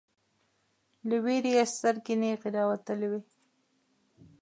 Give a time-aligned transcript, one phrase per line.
[1.07, 3.21] له ویرې یې سترګې نیغې راوتلې وې